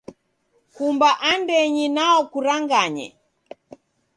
Kumba 0.75 1.09
andenyi 1.31 1.85
nwao 1.93 2.19
kuranganye. 2.31 3.07